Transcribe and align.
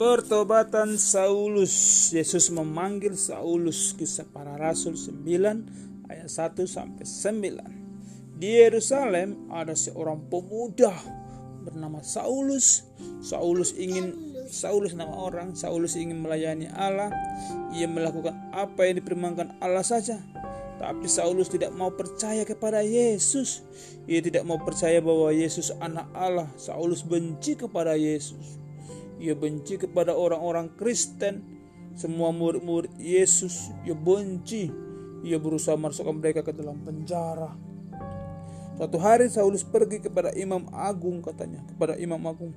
pertobatan 0.00 0.96
Saulus. 0.98 1.74
Yesus 2.10 2.50
memanggil 2.50 3.14
Saulus 3.14 3.94
kisah 3.94 4.26
para 4.26 4.58
rasul 4.58 4.98
9 4.98 6.10
ayat 6.10 6.28
1 6.28 6.66
sampai 6.66 7.04
9. 7.06 8.40
Di 8.42 8.58
Yerusalem 8.58 9.46
ada 9.54 9.76
seorang 9.76 10.26
pemuda 10.26 10.90
bernama 11.62 12.02
Saulus. 12.02 12.88
Saulus 13.22 13.70
ingin 13.78 14.34
Saulus 14.50 14.92
nama 14.92 15.14
orang, 15.14 15.54
Saulus 15.54 15.94
ingin 15.94 16.18
melayani 16.18 16.66
Allah. 16.74 17.14
Ia 17.72 17.86
melakukan 17.86 18.34
apa 18.50 18.90
yang 18.90 18.98
dipermankan 18.98 19.54
Allah 19.62 19.86
saja. 19.86 20.18
Tapi 20.82 21.06
Saulus 21.06 21.46
tidak 21.46 21.70
mau 21.78 21.94
percaya 21.94 22.42
kepada 22.42 22.82
Yesus. 22.82 23.62
Ia 24.10 24.18
tidak 24.18 24.42
mau 24.42 24.58
percaya 24.58 24.98
bahwa 24.98 25.30
Yesus 25.30 25.70
anak 25.78 26.10
Allah. 26.10 26.50
Saulus 26.58 27.06
benci 27.06 27.54
kepada 27.54 27.94
Yesus. 27.94 28.58
Ia 29.22 29.38
benci 29.38 29.78
kepada 29.78 30.18
orang-orang 30.18 30.74
Kristen, 30.74 31.46
semua 31.94 32.34
murid-murid 32.34 32.98
Yesus. 32.98 33.70
Ia 33.86 33.94
benci. 33.94 34.66
Ia 35.22 35.38
berusaha 35.38 35.78
masukkan 35.78 36.18
mereka 36.18 36.42
ke 36.42 36.50
dalam 36.50 36.82
penjara. 36.82 37.54
Suatu 38.74 38.98
hari 38.98 39.30
Saulus 39.30 39.62
pergi 39.62 40.02
kepada 40.02 40.34
Imam 40.34 40.66
Agung 40.74 41.22
katanya, 41.22 41.62
kepada 41.70 41.94
Imam 41.94 42.18
Agung. 42.26 42.50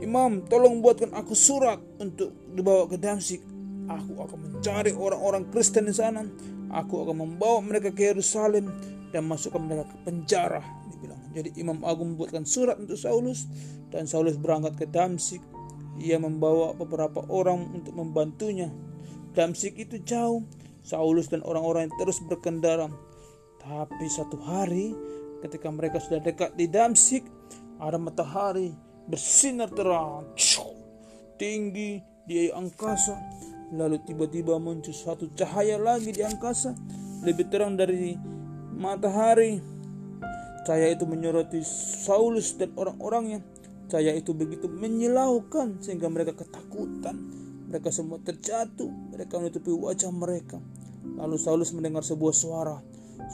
Imam, 0.00 0.40
tolong 0.48 0.80
buatkan 0.80 1.12
aku 1.12 1.36
surat 1.36 1.76
untuk 2.00 2.32
dibawa 2.56 2.88
ke 2.88 2.96
Damsik. 2.96 3.44
Aku 3.84 4.16
akan 4.16 4.38
mencari 4.40 4.96
orang-orang 4.96 5.52
Kristen 5.52 5.84
di 5.84 5.92
sana. 5.92 6.24
Aku 6.72 7.04
akan 7.04 7.26
membawa 7.28 7.60
mereka 7.60 7.92
ke 7.92 8.08
Yerusalem 8.08 8.72
dan 9.12 9.28
masukkan 9.28 9.60
mereka 9.60 9.92
ke 9.92 9.96
penjara. 10.08 10.64
Dibilang. 10.88 11.20
Jadi 11.36 11.52
Imam 11.60 11.84
Agung 11.84 12.16
membuatkan 12.16 12.48
surat 12.48 12.80
untuk 12.80 12.96
Saulus 12.96 13.44
dan 13.92 14.08
Saulus 14.08 14.40
berangkat 14.40 14.80
ke 14.80 14.86
Damsik. 14.88 15.44
Ia 16.00 16.16
membawa 16.16 16.72
beberapa 16.72 17.20
orang 17.28 17.76
untuk 17.76 17.92
membantunya. 17.92 18.72
Damsik 19.36 19.76
itu 19.76 20.00
jauh. 20.00 20.42
Saulus 20.80 21.28
dan 21.28 21.44
orang-orang 21.44 21.92
terus 22.00 22.18
berkendara. 22.24 22.88
Tapi 23.60 24.08
satu 24.08 24.40
hari 24.40 24.96
ketika 25.44 25.68
mereka 25.68 26.00
sudah 26.00 26.24
dekat 26.24 26.56
di 26.56 26.64
Damsik, 26.64 27.28
ada 27.76 28.00
matahari 28.00 28.72
bersinar 29.04 29.68
terang, 29.72 30.32
tinggi 31.36 32.00
di 32.24 32.48
angkasa. 32.48 33.16
Lalu 33.70 34.02
tiba-tiba 34.02 34.58
muncul 34.58 34.96
satu 34.96 35.30
cahaya 35.36 35.78
lagi 35.78 36.10
di 36.10 36.24
angkasa, 36.24 36.74
lebih 37.22 37.48
terang 37.52 37.76
dari 37.76 38.16
matahari. 38.74 39.60
Cahaya 40.64 40.92
itu 40.92 41.04
menyoroti 41.08 41.60
Saulus 42.04 42.56
dan 42.56 42.72
orang-orangnya. 42.76 43.40
Cahaya 43.90 44.14
itu 44.14 44.30
begitu 44.30 44.70
menyilaukan 44.70 45.82
sehingga 45.82 46.06
mereka 46.06 46.38
ketakutan. 46.38 47.18
Mereka 47.66 47.90
semua 47.90 48.22
terjatuh, 48.22 48.86
mereka 48.86 49.42
menutupi 49.42 49.74
wajah 49.74 50.14
mereka. 50.14 50.62
Lalu 51.18 51.36
Saulus 51.38 51.74
mendengar 51.74 52.06
sebuah 52.06 52.34
suara. 52.34 52.78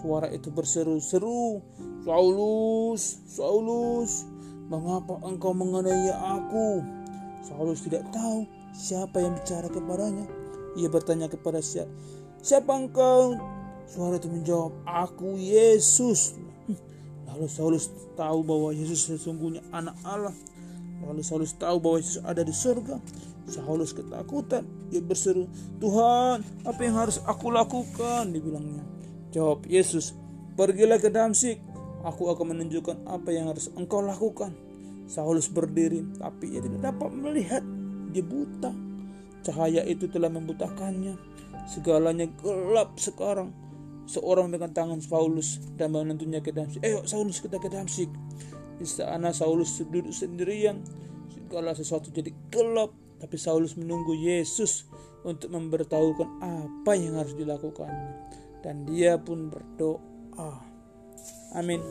Suara 0.00 0.32
itu 0.32 0.48
berseru-seru, 0.48 1.60
"Saulus, 2.04 3.20
Saulus, 3.28 4.24
mengapa 4.72 5.20
engkau 5.28 5.52
menganiaya 5.52 6.16
aku?" 6.40 6.80
Saulus 7.44 7.84
tidak 7.84 8.08
tahu 8.12 8.48
siapa 8.72 9.20
yang 9.20 9.36
bicara 9.36 9.68
kepadanya. 9.68 10.24
Ia 10.76 10.88
bertanya 10.88 11.28
kepada 11.28 11.60
siapa, 11.60 11.92
"Siapa 12.40 12.72
engkau?" 12.76 13.36
Suara 13.86 14.16
itu 14.16 14.28
menjawab, 14.28 14.72
"Aku 14.84 15.36
Yesus." 15.36 16.36
Lalu 17.36 17.52
Saulus 17.52 17.92
tahu 18.16 18.40
bahwa 18.40 18.72
Yesus 18.72 19.12
sesungguhnya 19.12 19.60
anak 19.68 19.92
Allah. 20.08 20.32
Lalu 21.04 21.20
Saulus 21.20 21.52
tahu 21.52 21.76
bahwa 21.84 22.00
Yesus 22.00 22.24
ada 22.24 22.40
di 22.40 22.56
surga. 22.56 22.96
Saulus 23.44 23.92
ketakutan. 23.92 24.64
Ia 24.88 25.04
berseru, 25.04 25.44
Tuhan, 25.76 26.40
apa 26.64 26.80
yang 26.80 26.96
harus 26.96 27.20
aku 27.28 27.52
lakukan? 27.52 28.32
Dibilangnya. 28.32 28.82
Jawab 29.36 29.68
Yesus, 29.68 30.16
pergilah 30.56 30.96
ke 30.96 31.12
Damsik. 31.12 31.60
Aku 32.08 32.32
akan 32.32 32.56
menunjukkan 32.56 33.04
apa 33.04 33.36
yang 33.36 33.52
harus 33.52 33.68
engkau 33.76 34.00
lakukan. 34.00 34.56
Saulus 35.04 35.52
berdiri, 35.52 36.02
tapi 36.16 36.56
ia 36.56 36.64
tidak 36.64 36.88
dapat 36.88 37.12
melihat. 37.12 37.62
Dia 38.16 38.24
buta. 38.24 38.72
Cahaya 39.44 39.84
itu 39.84 40.08
telah 40.08 40.32
membutakannya. 40.32 41.20
Segalanya 41.68 42.24
gelap 42.40 42.96
sekarang. 42.96 43.52
Seorang 44.06 44.46
memegang 44.50 44.70
tangan 44.70 45.02
Saulus 45.02 45.58
dan 45.74 45.90
menuntunnya 45.90 46.38
ke 46.38 46.54
Damsik. 46.54 46.80
Eh, 46.86 47.02
Saulus 47.04 47.42
kita 47.42 47.58
ke 47.58 47.66
Damsik. 47.66 48.10
Di 48.78 48.86
sana 48.86 49.34
Saulus 49.34 49.82
duduk 49.82 50.14
sendirian. 50.14 50.80
Segala 51.30 51.74
sesuatu 51.74 52.14
jadi 52.14 52.30
gelap. 52.54 52.94
Tapi 53.18 53.36
Saulus 53.40 53.74
menunggu 53.74 54.14
Yesus 54.14 54.86
untuk 55.26 55.50
memberitahukan 55.50 56.38
apa 56.38 56.92
yang 56.94 57.18
harus 57.18 57.34
dilakukan. 57.34 57.90
Dan 58.62 58.86
dia 58.86 59.18
pun 59.18 59.50
berdoa. 59.50 60.62
Amin. 61.56 61.82